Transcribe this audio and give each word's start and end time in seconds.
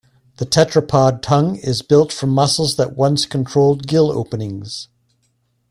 The 0.37 0.47
tetrapod 0.47 1.21
tongue 1.21 1.57
is 1.57 1.83
built 1.83 2.11
from 2.11 2.31
muscles 2.31 2.75
that 2.75 2.95
once 2.97 3.27
controlled 3.27 3.85
gill 3.85 4.09
openings. 4.11 4.87